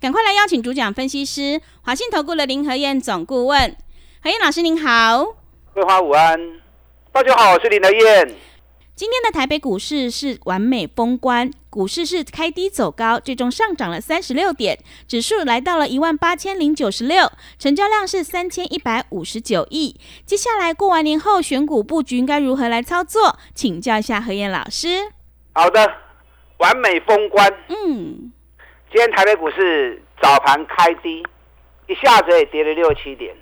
[0.00, 3.76] 赶快来邀请主讲分析师华信投顾的林和燕总顾问，
[4.22, 5.36] 何燕老师您好，
[5.74, 6.40] 桂花午安，
[7.12, 8.34] 大家好，我是林和燕。
[8.94, 20.00] 今天的台北股市是完美封关，股市是开低走高，最终上涨了三十六点，指数来到了一万八千零九十六，成交量是三千一百五十九亿。
[20.24, 23.38] 接下来过完年后选股布局应该如何来操作？
[23.54, 25.12] 请教一下何燕老师。
[25.52, 25.92] 好的，
[26.56, 27.52] 完美封关。
[27.68, 28.32] 嗯，
[28.90, 31.24] 今天台北股市早盘开低，
[31.86, 33.32] 一下子也跌了六七点，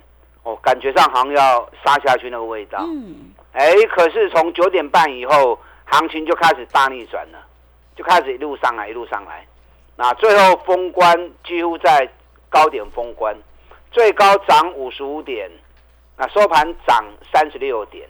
[0.43, 2.77] 哦，感觉上好像要杀下去那个味道。
[2.83, 7.43] 嗯，哎，可是从九点半以后，行情就开始大逆转了，
[7.95, 9.43] 就开始一路上来，一路上来。
[9.95, 12.07] 那最后封关几乎在
[12.47, 13.35] 高点封关，
[13.91, 15.49] 最高涨五十五点，
[16.15, 18.07] 那收盘涨三十六点。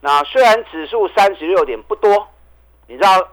[0.00, 2.26] 那虽然指数三十六点不多，
[2.86, 3.28] 你知道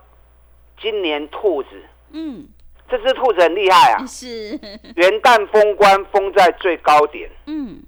[0.77, 1.69] 今年兔子
[2.11, 2.45] 嗯，
[2.87, 4.49] 这只兔子很厉害啊， 是，
[4.95, 7.81] 元旦封关封在最高点，嗯，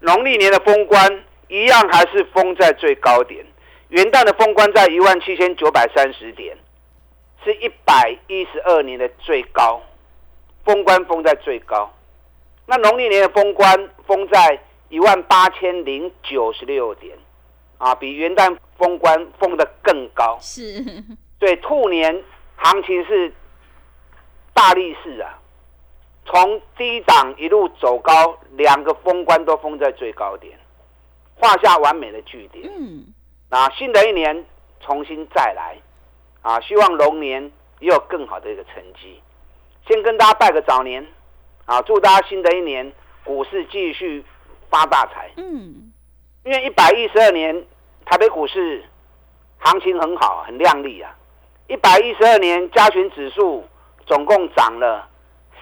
[0.00, 3.44] 农历年的封关一样还是封在最高点，
[3.88, 6.56] 元旦的封关在一万七千九百三十点，
[7.44, 9.82] 是一百一十二年的最高，
[10.64, 11.92] 封关封在最高。
[12.66, 17.16] 那农历年的封关封在一万八千零九十六点，
[17.78, 20.38] 啊，比元旦封关封的更高。
[20.40, 20.84] 是，
[21.38, 22.22] 对，兔年
[22.56, 23.32] 行情是
[24.58, 25.38] 大力士啊，
[26.26, 30.58] 从低档一路走高，两个封关都封在最高点，
[31.36, 32.68] 画下完美的句点。
[32.68, 33.06] 嗯，
[33.48, 34.44] 那新的一年
[34.80, 35.76] 重新再来
[36.42, 37.40] 啊，希望龙年
[37.78, 39.22] 也有更好的一个成绩。
[39.86, 41.06] 先跟大家拜个早年
[41.64, 42.92] 啊，祝大家新的一年
[43.22, 44.24] 股市继续
[44.68, 45.30] 发大财。
[45.36, 45.92] 嗯，
[46.44, 47.64] 因为一百一十二年
[48.04, 48.84] 台北股市
[49.58, 51.14] 行情很好，很亮丽啊。
[51.68, 53.64] 一百一十二年加权指数
[54.08, 55.08] 总共涨了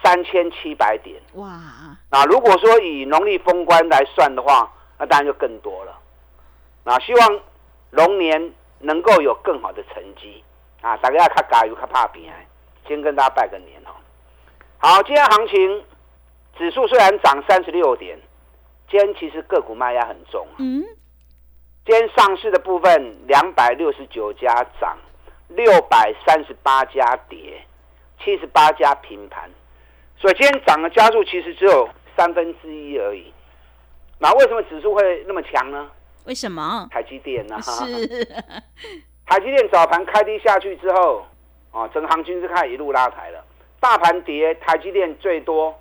[0.01, 1.21] 三千七百点。
[1.33, 1.61] 哇，
[2.09, 5.95] 那如果说以农历封关来算的话，那当然就更多了。
[6.83, 7.39] 那希望
[7.91, 10.43] 龙年能够有更好的成绩
[10.81, 10.97] 啊！
[10.97, 12.47] 大家要看加油，看怕比哎。
[12.87, 13.91] 先跟大家拜个年哦。
[14.77, 15.83] 好，今天行情
[16.57, 18.17] 指数虽然涨三十六点，
[18.89, 20.55] 今天其实个股卖压很重啊。
[20.59, 20.81] 嗯，
[21.85, 24.97] 今天上市的部分两百六十九家涨，
[25.49, 27.46] 六百三十八家跌，
[28.23, 29.49] 七十八家平盘，
[30.17, 33.33] 所以今天涨的加速其实只有三分之一而已。
[34.19, 35.89] 那为什么指数会那么强呢？
[36.25, 36.87] 为什么？
[36.91, 38.07] 台积电呢、是，
[39.25, 41.25] 台积电早盘开低下去之后，
[41.71, 43.43] 啊，整个行情是开始一路拉抬了。
[43.79, 45.73] 大盘跌，台积电最多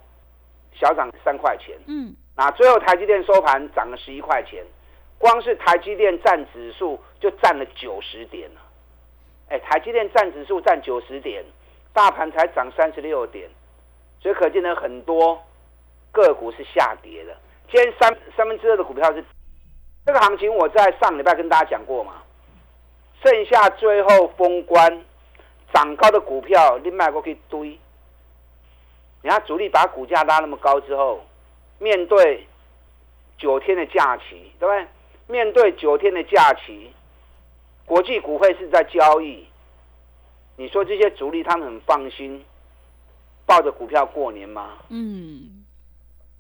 [0.73, 1.77] 小涨三块钱。
[1.87, 4.63] 嗯，那最后台积电收盘涨了十一块钱，
[5.19, 8.61] 光是台积电占指数就占了九十点了。
[9.49, 11.43] 哎，台积电占指数占九十点，
[11.97, 13.49] 大盘才涨三十六点，
[14.21, 15.43] 所以可见呢很多
[16.13, 17.35] 个股是下跌的。
[17.73, 19.25] 今天三三分之二的股票是
[20.05, 22.23] 这个行情，我在上礼拜跟大家讲过嘛，
[23.25, 25.03] 剩下最后封关
[25.73, 27.81] 涨高的股票，你买过去堆。
[29.23, 31.25] 你看主力把股价拉那么高之后，
[31.79, 32.47] 面对
[33.39, 34.87] 九天的假期，对不对？
[35.29, 36.93] 面对九天的假期，
[37.87, 39.49] 国际股会是在交易，
[40.57, 42.45] 你说这些主力他们很放心，
[43.45, 44.79] 抱着股票过年吗？
[44.89, 45.65] 嗯，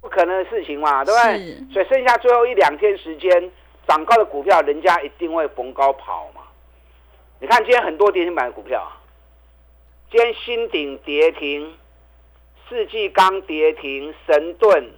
[0.00, 1.72] 不可能的事情嘛，对不对？
[1.72, 3.50] 所以剩下最后一两天时间，
[3.86, 6.42] 涨高的股票，人家一定会逢高跑嘛。
[7.40, 8.96] 你看今天很多跌停板的股票啊，
[10.10, 11.74] 今天新鼎跌停，
[12.68, 14.90] 世纪钢跌停，神盾、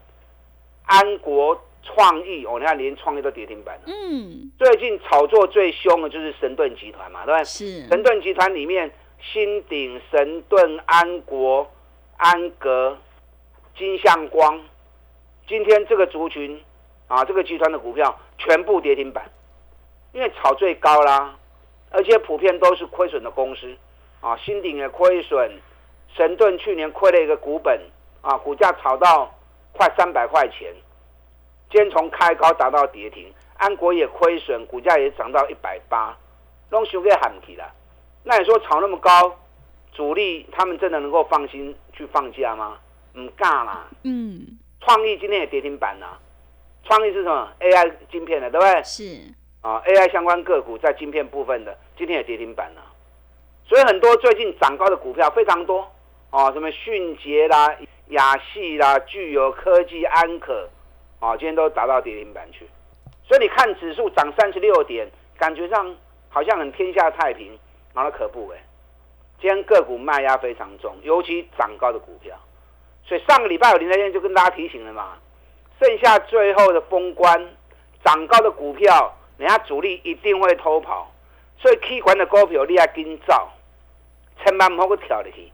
[0.87, 3.83] 安国、创意，哦，你看连创意都跌停板了。
[3.87, 7.45] 嗯，最近炒作最凶的就是神盾集团嘛，对不对？
[7.45, 8.89] 是，神盾集团里面，
[9.21, 11.71] 新鼎、神盾、安国、
[12.17, 12.97] 安格、
[13.77, 14.61] 金相光，
[15.47, 16.63] 今天这个族群
[17.09, 19.31] 啊，这个集团的股票全部跌停板，
[20.13, 21.37] 因为炒最高啦，
[21.91, 23.77] 而且普遍都是亏损的公司。
[24.21, 25.49] 啊，新鼎也亏损，
[26.17, 27.81] 神盾去年亏了一个股本
[28.21, 29.33] 啊，股价炒到
[29.73, 30.75] 快三百块钱，
[31.71, 36.17] 今天从开高达到跌停，安国也亏损，股价也涨到一百八，
[36.71, 37.73] 拢修给喊起了。
[38.29, 39.35] 那你说炒那么高，
[39.91, 42.77] 主力他们真的能够放心去放假吗？
[43.15, 43.89] 唔干啦。
[44.03, 46.19] 嗯，创意今天也跌停板啦。
[46.85, 48.83] 创意是什么？AI 晶片的，对不对？
[48.85, 49.03] 是
[49.63, 52.83] 啊，AI 相关个股在晶片部分的，今天也跌停板了。
[53.67, 55.91] 所以很多最近涨高的股票非常多
[56.29, 57.75] 啊，什么迅捷啦、
[58.09, 60.69] 雅系啦、具有科技、安可，
[61.19, 62.69] 啊，今天都达到跌停板去。
[63.27, 65.97] 所以你看指数涨三十六点，感觉上
[66.29, 67.59] 好像很天下太平，
[67.99, 68.59] 然后可不哎。
[69.41, 72.37] 今天个股卖压非常重，尤其涨高的股票。
[73.05, 75.17] 所以上个礼拜有林台燕就跟大家提醒了嘛，
[75.81, 77.49] 剩下最后的封关，
[78.05, 81.11] 涨高的股票，人家主力一定会偷跑，
[81.57, 83.49] 所以 K 管的股票你要跟照，
[84.43, 85.53] 千万不好跳进去。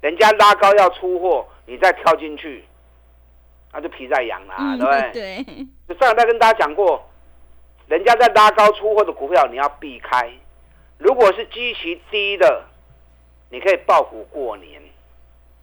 [0.00, 2.64] 人家拉高要出货，你再跳进去，
[3.72, 5.98] 那就皮在痒啦，嗯对不对？
[5.98, 7.08] 上礼拜跟大家讲过，
[7.86, 10.30] 人家在拉高出货的股票，你要避开。
[11.00, 12.62] 如果是基期低的，
[13.48, 14.80] 你可以爆股过年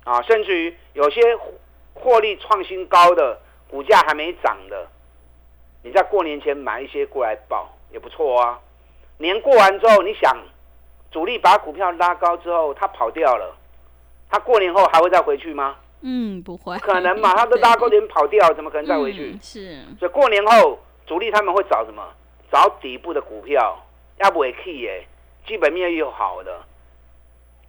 [0.04, 1.22] 啊，甚至于有些
[1.94, 3.40] 获利创新高的
[3.70, 4.88] 股价还没涨的，
[5.84, 8.60] 你在过年前买一些过来爆也不错啊。
[9.20, 10.36] 年过完之后，你想
[11.12, 13.56] 主力把股票拉高之后，他跑掉了，
[14.30, 15.76] 他过年后还会再回去吗？
[16.02, 19.32] 嗯，不会，不可能嘛， 他都拉高点跑掉，怎么可能再回去？
[19.34, 22.04] 嗯是，所以过年后，主力他们会找什么？
[22.52, 23.78] 找底部的股票，
[24.18, 25.06] 要不会 key 耶，
[25.48, 26.62] 基本面又好的，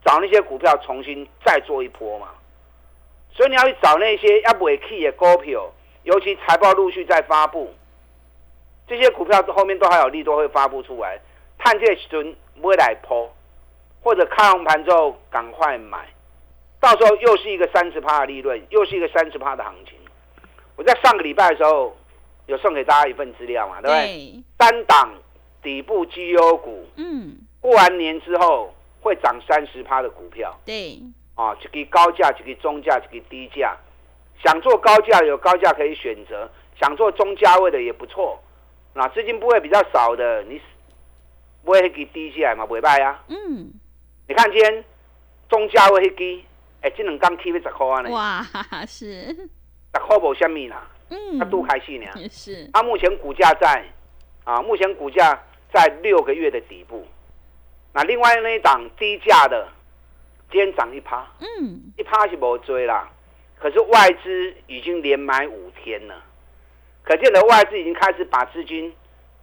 [0.04, 2.28] 找那些股票重新再做一波嘛。
[3.30, 5.72] 所以你要去找那些要不会 key 的股票，
[6.02, 7.72] 尤其财报陆续在发布，
[8.86, 11.20] 这些股票后面都还有利多会发布出来，
[11.56, 13.28] 探这时阵不会来抛，
[14.02, 16.08] 或者开红盘之后赶快买，
[16.80, 19.94] 到时候又是一个三十趴的利润，又是一个三十趴的行情。
[20.74, 21.96] 我在上个礼拜的时候
[22.46, 24.06] 有送给大家一份资料嘛，对不对？
[24.06, 25.12] 对，单档
[25.62, 27.36] 底部绩优股，嗯，
[27.68, 30.98] 过完年之后会涨三十趴的股票对，
[31.34, 33.76] 啊，这个高价，这个中价，这个低价。
[34.42, 36.50] 想做高价有高价可以选择，
[36.80, 38.42] 想做中价位的也不错。
[38.94, 40.58] 那资金部位比较少的，你
[41.62, 43.22] 不会给低下来嘛，不会卖啊。
[43.28, 43.70] 嗯，
[44.26, 44.82] 你看今天
[45.50, 46.40] 中价位迄支，
[46.80, 48.42] 哎，这两刚起要十块啊呢，哇，
[48.86, 52.06] 是，十块无虾米啦，嗯他，都开戏呢。
[52.14, 53.84] 也是，它目前股价在
[54.44, 55.38] 啊，目前股价
[55.70, 57.06] 在六个月的底部。
[57.98, 59.66] 那另外那一档低价的，
[60.52, 63.10] 今天涨一趴，嗯，一趴是无追啦。
[63.58, 66.14] 可是外资已经连买五天了，
[67.02, 68.94] 可见的外资已经开始把资金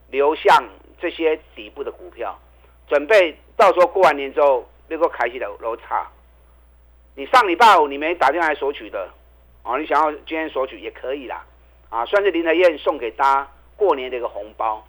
[0.10, 0.64] 流向
[1.02, 2.40] 这些底部的股票，
[2.88, 6.10] 准备到时候过完年之后能够开启的楼差。
[7.14, 9.10] 你上礼拜五你没打电话来索取的，
[9.64, 11.46] 哦，你想要今天索取也可以啦，
[11.90, 14.82] 啊，算是林德燕送给大家过年的一个红包。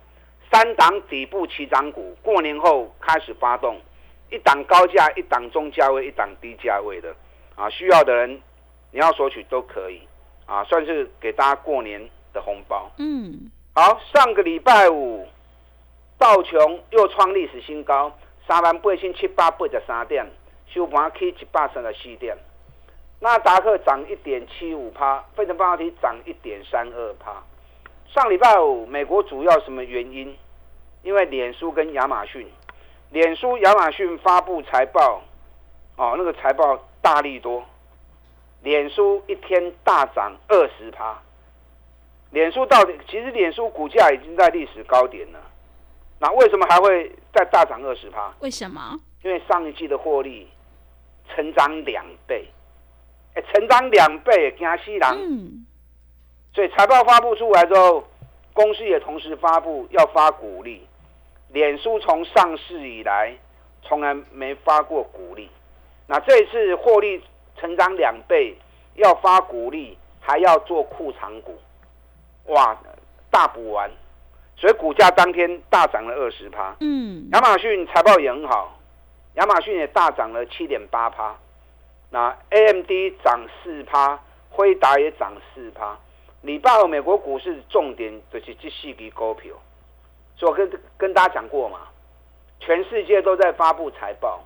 [0.51, 3.79] 三档底部起涨股，过年后开始发动，
[4.31, 7.15] 一档高价，一档中价位，一档低价位的，
[7.55, 8.41] 啊，需要的人
[8.93, 10.01] 你要索取都可以，
[10.47, 12.01] 啊，算是给大家过年
[12.33, 12.91] 的红包。
[12.99, 15.27] 嗯，好，上个礼拜五，
[16.19, 18.17] 道琼又创历史新高，
[18.47, 20.27] 三万八千七百八十三点，
[20.69, 22.37] 收盘起一百三十四点。
[23.19, 27.43] 纳达克涨一点七五趴，费城半导体涨一点三二趴。
[28.13, 30.35] 上礼拜五，美国主要什么原因？
[31.03, 32.47] 因为脸书跟亚马逊，
[33.11, 35.23] 脸书、亚马逊发布财报，
[35.97, 37.65] 哦，那个财报大力多，
[38.63, 41.17] 脸书一天大涨二十趴。
[42.31, 45.39] 脸书到底其实脸书股价已经在历史高点了，
[46.19, 48.35] 那为什么还会再大涨二十趴？
[48.41, 48.99] 为什么？
[49.23, 50.49] 因为上一季的获利
[51.29, 52.49] 成长两倍，
[53.35, 55.03] 哎，成长两倍，惊死人！
[55.13, 55.67] 嗯，
[56.57, 58.03] 所以财报发布出来之后，
[58.55, 60.89] 公司也同时发布要发股利。
[61.51, 63.37] 脸书从上市以来
[63.83, 65.51] 从来没发过股利，
[66.07, 67.23] 那这一次获利
[67.61, 68.57] 成长两倍，
[68.95, 71.59] 要发股利，还要做库藏股，
[72.47, 72.75] 哇，
[73.31, 73.91] 大补完，
[74.57, 76.75] 所以股价当天大涨了二十趴。
[76.81, 78.79] 嗯，亚马逊财报也很好，
[79.35, 81.37] 亚马逊也大涨了七点八趴。
[82.09, 82.91] 那 AMD
[83.23, 85.99] 涨四趴，辉达也涨四趴。
[86.47, 89.53] 礼拜美国股市重点就是这四支股票，
[90.37, 91.81] 所以我跟跟大家讲过嘛，
[92.61, 94.45] 全世界都在发布财报。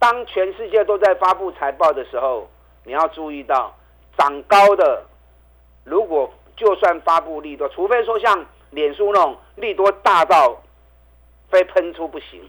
[0.00, 2.48] 当全世界都在发布财报的时候，
[2.84, 3.72] 你要注意到
[4.18, 5.04] 涨高的，
[5.84, 10.60] 如果就算发布利多，除非说像脸书那种利多大到
[11.48, 12.42] 非喷出不行，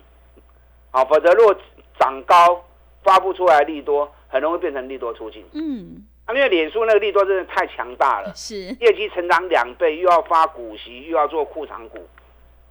[0.89, 1.55] 啊，否则若
[1.99, 2.63] 涨高
[3.03, 5.45] 发布出来利多，很容易变成利多出尽。
[5.53, 12.07] 嗯，啊，因为脸书那个利多真的太强大了，是，业绩成长两倍，又要发股息，又要做库藏股，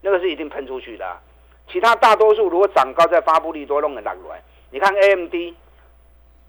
[0.03, 1.19] 那个是一定喷出去的啊、
[1.69, 4.41] 其他大多数如果涨高再发布利多，弄得烂来。
[4.71, 5.35] 你看 AMD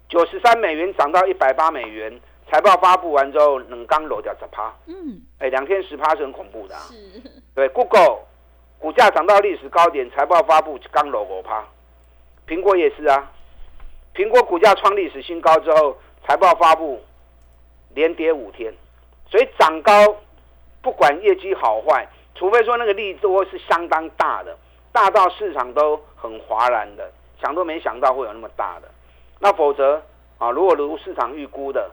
[0.10, 2.20] 九十三美元涨到一百八美元，
[2.52, 6.82] 财报发布完之后，冷刚落掉十趴，嗯，哎，两天十趴是很恐怖的、啊。
[6.90, 7.22] 是，
[7.56, 8.20] 对，Google
[8.80, 11.66] 股价涨到历史高点，财报发布刚落五趴。
[12.46, 13.32] 苹果也是啊，
[14.14, 15.98] 苹果股价创历史新高之后，
[16.28, 17.02] 财报发布
[17.96, 18.74] 连跌五天，
[19.32, 20.18] 所以涨高
[20.82, 22.06] 不管业绩好坏，
[22.36, 24.58] 除非说那个利多是相当大的，
[24.92, 27.10] 大到市场都很哗然的，
[27.42, 28.90] 想都没想到会有那么大的，
[29.40, 30.04] 那否则
[30.38, 31.90] 啊，如果如市场预估的，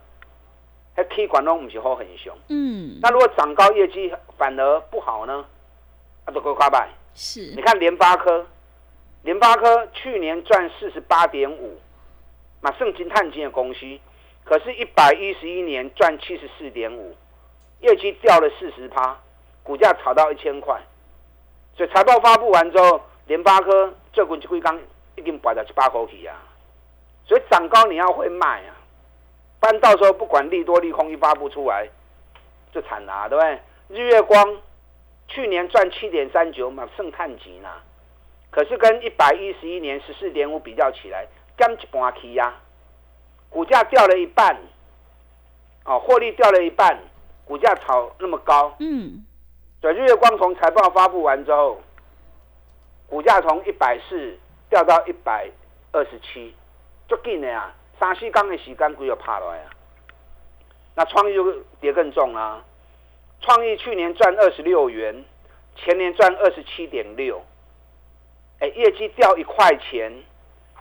[0.96, 2.36] 那 K 管都不是好很凶。
[2.48, 5.46] 嗯，那如果涨高业绩反而不好呢？
[6.24, 6.88] 啊，都够卡拜。
[7.14, 8.44] 是你，看联发科，
[9.22, 11.78] 联发科去年赚四十八点五，
[12.60, 13.86] 马圣金碳金的公司，
[14.44, 17.16] 可是，一百一十一年赚七十四点五，
[17.80, 19.18] 业绩掉了四十趴，
[19.62, 20.78] 股价炒到一千块，
[21.74, 24.78] 所以财报发布完之后，联发科这滚就龟刚
[25.16, 26.36] 一定摆到七八口起啊，
[27.26, 28.76] 所以涨高你要会卖啊，
[29.60, 31.88] 不然到时候不管利多利空一发布出来，
[32.70, 33.58] 就惨了、啊，对不对？
[33.88, 34.58] 日月光
[35.28, 37.70] 去年赚七点三九嘛，剩碳级呢，
[38.50, 42.54] 可是跟一百一十一年十四点五比较起来，减一半起呀，
[43.54, 44.58] 股价掉了一半，
[45.84, 46.98] 哦，获利掉了一半，
[47.44, 49.24] 股价炒那么高，嗯，
[49.80, 51.80] 所以日月光从财报发布完之后，
[53.08, 54.36] 股价从一百四
[54.68, 55.48] 掉到一百
[55.92, 56.52] 二十七，
[57.06, 59.70] 足紧的啊，三四天的时间股又趴落来啊。
[60.96, 62.60] 那创意就跌更重啊，
[63.40, 65.24] 创意去年赚二十六元，
[65.76, 67.40] 前年赚二十七点六，
[68.58, 70.12] 哎，业绩掉一块钱。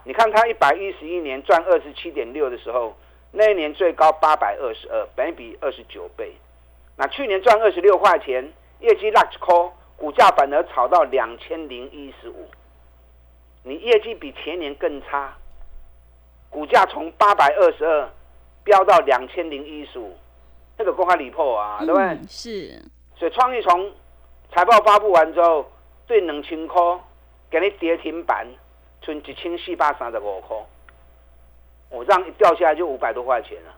[0.04, 2.96] 你看它一百一十一年赚二十七点六的时候，
[3.32, 6.34] 那一年最高八百二十二，本比二十九倍。
[6.96, 12.48] 那去年赚二十六块钱，业绩 large call，股价反而炒到两千零一十五。
[13.64, 15.34] 你业绩比前年更差，
[16.50, 18.10] 股价从八百二十二
[18.64, 20.16] 飙到两千零一十五，
[20.78, 22.04] 这个公开离破啊，对不对？
[22.04, 22.82] 嗯是，
[23.16, 23.92] 所以创意从
[24.52, 25.66] 财报发布完之后，
[26.06, 26.82] 对两千块
[27.50, 28.46] 给你跌停板，
[29.04, 30.58] 存一千四百三十五块，
[31.90, 33.74] 我、这样一掉下来就五百多块钱了。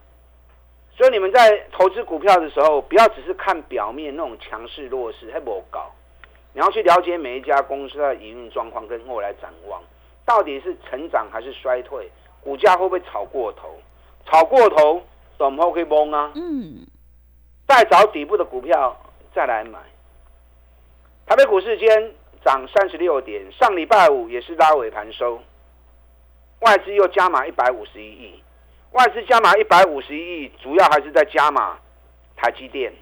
[0.95, 5.91] 所以你们在投资股票的时候，不要只是看表面那种强势弱势，还不搞。
[6.53, 9.83] 你要去了解每一家公司的营运状况跟未来展望，
[10.23, 13.75] 到底是成长还是衰退，股价会不会炒过头？
[14.25, 15.01] 炒过头，
[15.37, 16.31] 怎么可以崩啊？
[16.35, 16.87] 嗯，
[17.67, 18.95] 再找底部的股票
[19.33, 19.79] 再来买。
[21.25, 22.13] 台北股市今天
[22.45, 25.41] 涨三十六点，上礼拜五也是拉尾盘收，
[26.59, 28.43] 外资又加码一百五十一亿，
[28.91, 31.79] 外资加码一百五十一亿，主要还是在加码
[32.35, 32.93] 台积电，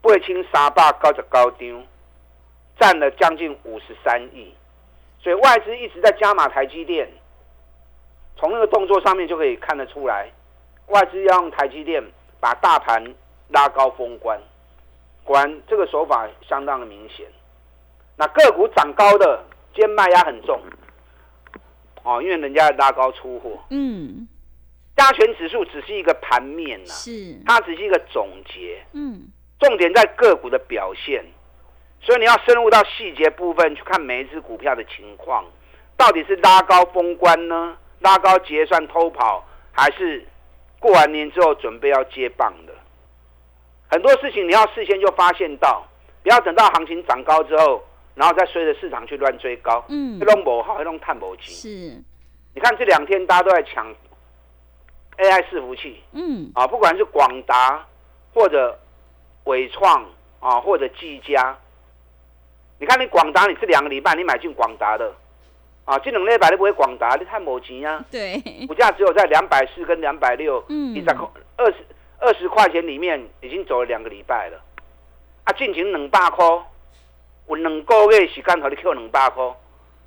[0.00, 1.84] 八千三百九十九张，
[2.78, 4.54] 占了将近五十三亿，
[5.18, 7.10] 所以外资一直在加码台积电，
[8.36, 10.30] 从那个动作上面就可以看得出来，
[10.86, 12.00] 外资要用台积电
[12.38, 13.04] 把大盘
[13.48, 14.40] 拉高封关，
[15.24, 17.26] 果然这个手法相当的明显。
[18.16, 19.44] 那个股涨高的，
[19.74, 20.60] 今天卖压很重，
[22.02, 23.58] 哦，因为人家拉高出货。
[23.70, 24.28] 嗯，
[24.96, 29.28] 加权指数只是一个盘面呐、是，它只是一个总结，嗯，
[29.58, 31.24] 重点在个股的表现。
[32.00, 35.44] 所以你要深入到细节部分去看每一只股票的情况，
[35.96, 37.76] 到底是拉高封关呢？
[38.00, 39.42] 拉高结算偷跑，
[39.72, 40.22] 还是
[40.78, 42.74] 过完年之后准备要接棒的？
[43.90, 45.86] 很多事情你要事先就发现到，
[46.22, 47.82] 不要等到行情涨高之后，
[48.14, 50.18] 然后再随着市场去乱追高，嗯。
[50.20, 51.54] 这，种不好，这种探不清。
[51.54, 51.68] 是，
[52.54, 53.86] 你看这两天大家都在抢
[55.18, 57.84] AI 伺服器，嗯，啊，不管是广达
[58.32, 58.78] 或者
[59.44, 60.04] 伟创
[60.40, 61.56] 啊，或者技嘉，
[62.78, 65.12] 你看你广达，你这两个礼拜你买进广达的，
[65.84, 70.94] 啊，这两礼拜你不会广达，你太没钱啊，对，股价只有在两百四跟两百六，嗯。
[70.94, 71.76] 一十块二十
[72.18, 74.60] 二十块钱里面已经走了两个礼拜了，
[75.44, 76.44] 啊，进行两百块，
[77.48, 79.44] 有两个月时间和你扣两百块，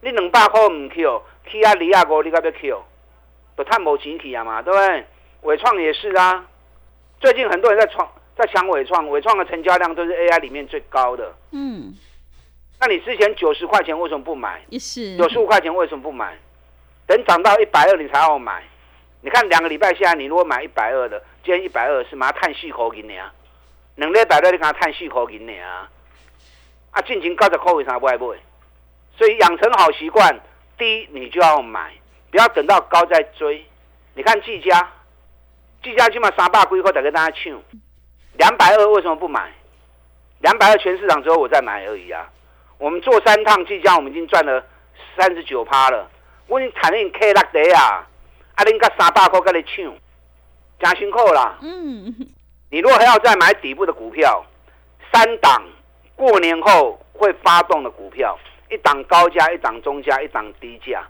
[0.01, 2.83] 你两百块唔扣，去啊二啊五你敢要扣
[3.55, 5.05] 都太没钱去啊嘛，对不对？
[5.41, 6.45] 伟创也是啊，
[7.19, 11.33] 最近很多人在创在抢伟创，伟创的成交量都是 AI 里面最高的。
[11.51, 11.93] 嗯，
[12.79, 14.61] 那你之前九十块钱为什么不买？
[14.69, 16.37] 也是，九十五块钱为什么不买？
[17.05, 18.63] 等涨到一百二你才要买。
[19.21, 23.33] 你看两个礼拜下来，你如果买一百二的，今天一百二是马上叹四口银的啊，
[23.95, 25.89] 两礼拜六你给他叹四口银的啊，
[26.97, 28.25] 啊，进前九十块为啥不爱买？
[29.15, 30.39] 所以养成好习惯，
[30.79, 31.93] 第一你就要买，
[32.31, 33.63] 不要等到高再追。
[34.15, 34.91] 你看技嘉，
[35.83, 37.61] 技嘉起码三百几块，大家大家抢，
[38.33, 39.51] 两百二为什么不买？
[40.39, 42.27] 两百二全市场只有我在买而已啊。
[42.79, 44.63] 我们做三趟技嘉，我们已经赚了
[45.15, 46.09] 三十九趴了。
[46.47, 48.07] 我已经谈你 K 六的啊，
[48.55, 49.93] 啊，恁甲三百块甲你抢，
[50.79, 51.59] 加辛苦啦。
[51.61, 52.15] 嗯，
[52.71, 54.43] 你如果还要再买底部的股票，
[55.13, 55.63] 三档
[56.17, 58.37] 过年后会发动的股票，
[58.69, 61.07] 一档高价，一档中价，一档低价，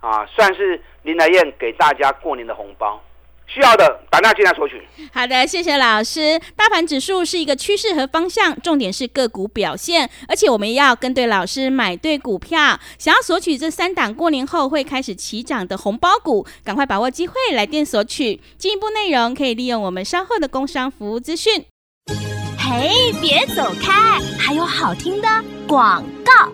[0.00, 3.02] 啊，算是林来燕给大家过年的红包。
[3.48, 4.82] 需要的打电话进来索取。
[5.12, 6.36] 好的，谢谢老师。
[6.56, 12.76] 大盘指数是一个趋势和方向，重点是个股表现，而且我们要跟对老师，买对股票。
[12.98, 18.40] 想要索取这三档过年后会开始起涨的红包股，赶快把握机会来电索取。
[18.58, 21.66] 进一步内容可以利用我们稍后的工商服务资讯。
[22.68, 25.28] 嘿，别走开，还有好听的
[25.68, 26.52] 广告。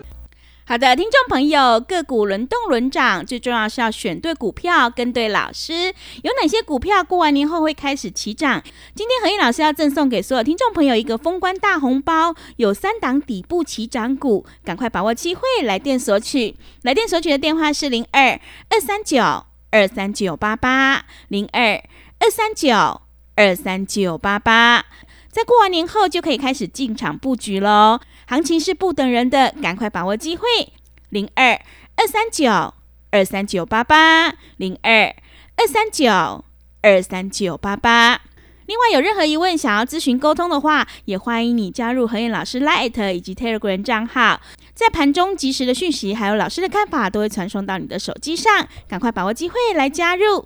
[0.63, 5.91] 好的，听众朋友，个股轮动轮涨，最重要是要选对股票，跟对老师。
[6.21, 8.61] 有哪些股票过完年后会开始起涨？
[8.93, 16.55] 今天何燕老师要赠送给所有听众朋友一个封关大红包，有三档底部起涨股，赶快把握机会来电索取。
[16.83, 18.39] 来电索取的电话是零二
[18.69, 19.19] 二三九
[19.71, 21.81] 二三九八八零二
[22.19, 23.01] 二三九
[23.35, 24.85] 二三九八八。
[25.33, 30.43] 在过完年后就可以开始进场布局喽，行情是不等人的，赶快把握机会。
[31.09, 31.59] 零二
[31.95, 32.75] 二三九
[33.09, 35.11] 二三九八八零二
[35.55, 36.45] 二三九
[36.83, 38.21] 二三九八八。
[38.67, 44.39] 另外，有任何疑问想要咨询沟通的话，也欢迎你加入何燕老师 Light 以及 Telegram 账号，
[44.75, 50.45] 在盘中及时的讯息还有老师的看法都会传送到你的手机上，赶快把握机会来加入。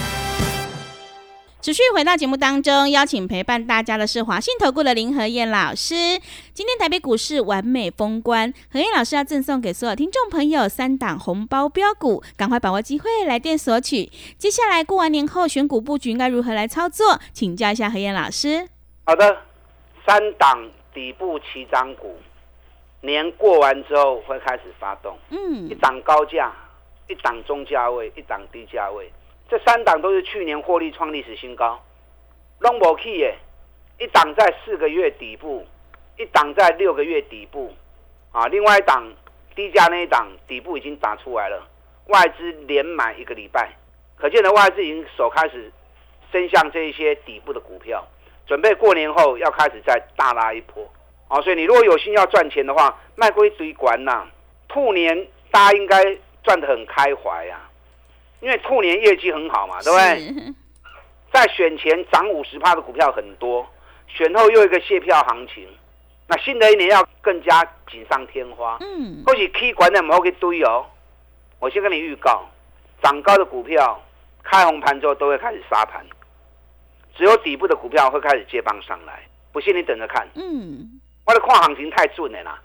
[1.61, 5.93] 持续回到节目当中，邀请陪伴大家的是华信投顾的林和燕老师。
[6.53, 14.09] 今天台北股市完美封关，何燕老师要赠送给所有听众朋友三档红包标股，赶快把握机会来电索取。
[14.39, 17.19] 接下来过完年后选股布局应该如何来操作？
[17.31, 18.67] 请教一下何燕老师。
[19.05, 19.43] 好的，
[20.03, 22.15] 三档底部起涨股，
[23.01, 25.15] 年过完之后会开始发动。
[25.29, 26.51] 嗯一，档高价，
[27.07, 29.13] 一档中价位，一档低价位，
[29.51, 31.77] 这三档都是去年获利创历史新高。
[32.61, 33.35] long 无 key 耶，
[33.99, 35.67] 一档在四个月底部，
[36.17, 37.75] 一档在六个月底部，
[38.31, 39.11] 啊，另外一档
[39.53, 41.67] 低价那一档底部已经打出来了，
[42.05, 43.73] 外资连买一个礼拜，
[44.15, 45.69] 可见的外资已经手开始
[46.31, 48.07] 伸向这一些底部的股票，
[48.47, 50.89] 准备过年后要开始再大拉一波。
[51.27, 54.25] 啊，所以你如果有心要赚钱的话，卖归堆管呐，
[54.69, 57.59] 兔年大家应该赚得很开怀呀、
[58.41, 60.53] 因为兔年业绩很好嘛，对不对？
[61.31, 63.65] 在选前涨五十趴的股票很多，
[64.07, 65.65] 选后又一个卸票行情，
[66.27, 68.77] 那新的一年要更加锦上添花。
[68.81, 70.85] 嗯，或许 K 管的某个堆哦，
[71.59, 72.45] 我先跟你预告，
[73.01, 74.03] 涨高的股票
[74.43, 76.05] 开红盘之后都会开始杀盘，
[77.15, 79.21] 只有底部的股票会开始接棒上来。
[79.53, 82.61] 不信你等着看，嗯，我的跨行情太准了啦，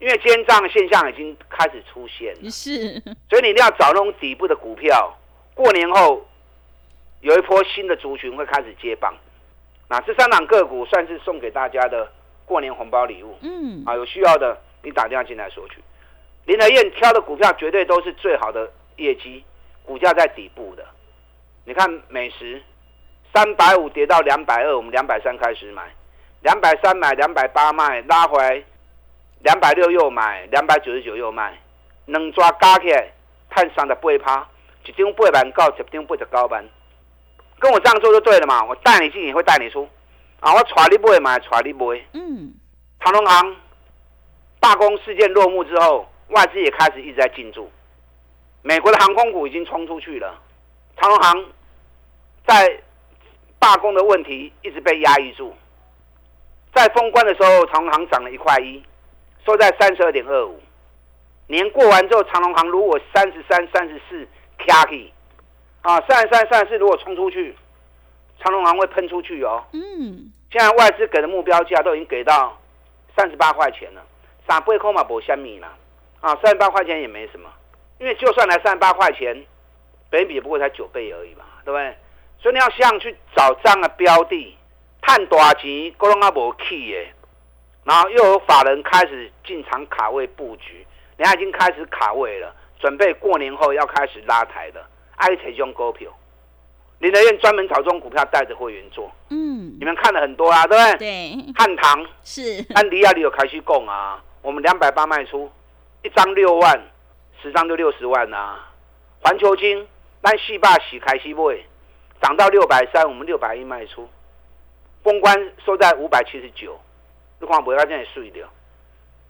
[0.00, 2.50] 因为奸账现象已经开始出现了。
[2.50, 5.16] 是，所以你一定要找那种底部的股票，
[5.54, 6.26] 过年后
[7.20, 9.14] 有一波新的族群会开始接棒。
[9.88, 12.10] 那这三档个股算是送给大家的
[12.46, 15.76] 过年红包礼物嗯，啊，有需要的你打电话进来索取。
[16.46, 19.44] 林德燕挑的股票绝对都是最好的业绩，
[19.84, 20.84] 股价在底部的。
[21.64, 22.62] 你看美食
[23.34, 25.92] 三百五跌到两百二，我们两百三开始买，
[26.40, 28.64] 两百三买，两百八卖，拉回来
[29.40, 31.58] 两百六又买，两百九十九又卖，
[32.06, 33.10] 两抓加起来
[33.48, 34.48] 探三十八趴，
[34.84, 36.64] 一张八万到十张八十九万，
[37.58, 38.62] 跟我这样做就对了嘛。
[38.64, 39.88] 我带你进也会带你出，
[40.40, 42.00] 啊，我带你买买带你买。
[42.12, 42.52] 嗯，
[43.00, 43.56] 长隆行
[44.60, 47.70] 罢工事件落幕之后，外资也开始一直在进驻，
[48.60, 50.38] 美国的航空股已经冲出去了，
[50.98, 51.46] 长隆行
[52.46, 52.78] 在
[53.58, 55.54] 罢工的问题一直被压抑住，
[56.74, 58.82] 在封关的时候，长隆行涨了一块一，
[59.50, 60.60] 收在三十二点二五。
[61.48, 64.26] 年过完之后，长隆行如果三十三、三十四
[64.58, 65.12] 卡起，
[65.82, 67.56] 啊，三十三、三十四如果冲出去，
[68.38, 69.64] 长隆行会喷出去哦。
[69.72, 72.56] 嗯，现在外资给的目标价都已经给到
[73.16, 74.02] 三十八块钱了，
[74.46, 75.74] 三八块嘛不虾米啦，
[76.20, 77.50] 啊，三十八块钱也没什么，
[77.98, 79.44] 因为就算来三十八块钱，
[80.08, 81.96] 本益比不过才九倍而已嘛，对不对？
[82.40, 84.56] 所以你要像去找这样的标的，
[85.02, 87.10] 探大钱，够拢阿无去的，
[87.84, 94.84] 然后又有法人开始进场卡位布局，人家已经开始卡位了，准备过年后要开始拉抬的。
[95.16, 96.10] 爱财中股票，
[96.98, 99.10] 林德燕专门炒这种股票，带着会员做。
[99.28, 100.98] 嗯你，们看了很多啊，对不对？
[100.98, 105.50] 对，汉唐、是，安迪亚里有开始供啊，我们两百八卖出，
[106.02, 106.80] 一张六万，
[107.42, 108.66] 十张就六十万啊。
[109.22, 109.86] 环球金，
[110.22, 111.62] 咱戏霸洗开始买，
[112.22, 114.08] 涨到六百三，我们六百一卖出。
[115.02, 116.80] 公关收在五百七十九，
[117.40, 118.46] 你看不要这样碎掉，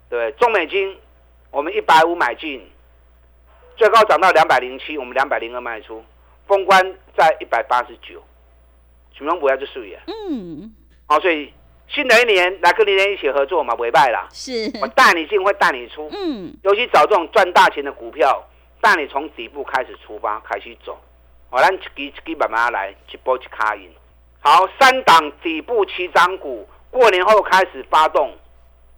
[0.09, 0.31] 对？
[0.33, 0.99] 中美金，
[1.51, 2.69] 我们一百五买进，
[3.77, 6.05] 最高涨到两百零七，我们两百零二卖出。
[6.47, 8.21] 封关在一百八十九，
[9.17, 10.03] 什么不要就碎啊。
[10.09, 10.75] 嗯，
[11.07, 11.55] 好、所以
[11.87, 14.27] 新的一年来跟林人一起合作嘛，不败啦。
[14.33, 18.45] 是，我带你进，会带你出，嗯，尤其找这种赚大钱的股票，
[18.81, 20.99] 带你从底部开始出发，开始走。
[21.49, 23.89] 好，咱一支一支慢慢来，一波一卡赢。
[24.41, 28.33] 好，三档底部起涨股，过年后开始发动，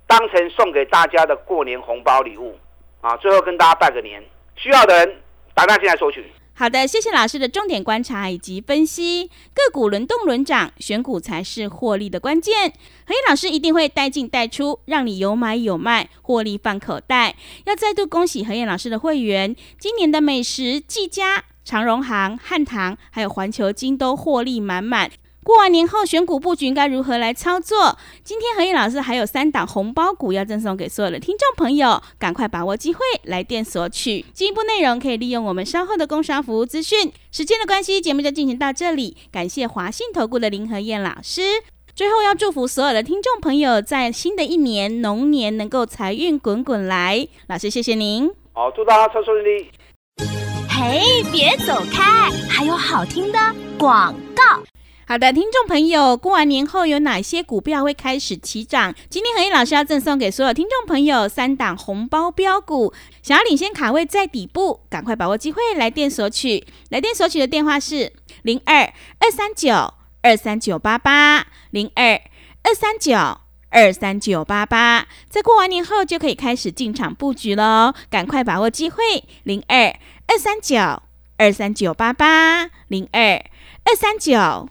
[0.07, 2.59] 当成送给大家的过年红包礼物
[3.01, 3.17] 啊！
[3.19, 4.23] 最后跟大家拜个年，
[4.57, 5.17] 需要的人
[5.55, 6.25] 打电话进来索取。
[6.55, 9.31] 好的，谢谢老师的重点观察以及分析。
[9.55, 12.73] 个股轮动轮涨，选股才是获利的关键。
[13.07, 17.35] 何燕老师一定会带进带出，让你有买有卖，获利放口袋。
[17.65, 25.11] 要再度恭喜何燕老师的会员，今年的美食、技嘉、长荣行、汉唐还有环球金都获利满满。
[25.45, 27.99] 过完年后选股布局应该如何来操作？
[28.23, 34.25] 今天何燕老师还有三档红包股要赠送给所有的听众朋友，赶快把握机会来电索取。
[34.33, 37.13] 进一步内容可以利用我们稍后的工商服务资讯。
[37.33, 41.43] 时间的关系，节目就进行到这里，感谢华信投顾的林何燕老师。
[41.95, 47.27] 最后要祝福所有的听众朋友，在新的一年龙年能够财运滚滚来。
[47.49, 48.31] 老师，谢谢您。
[48.53, 49.71] 好，祝大家操作顺利。
[50.69, 51.01] 嘿，
[51.31, 53.39] 别走开，还有好听的
[53.77, 54.63] 广告。
[55.13, 58.95] 好的，听众朋友，过完年后有哪些股票会开始起涨？
[59.11, 66.67] 今天何毅老师要赠送给所有听众朋友三档红包标股，想要领先卡位在底部，赶快把握机会来电索取。
[66.89, 72.19] 来电索取的电话是零二二三九二三九八八零二
[72.63, 73.13] 二三九。
[73.69, 79.03] 二三九八八，在过完年后就可以开始进场布局喽，赶快把握机会！
[79.43, 79.95] 零二
[80.27, 81.03] 二三九
[81.37, 83.43] 二三九八八零二
[83.85, 84.71] 二三九。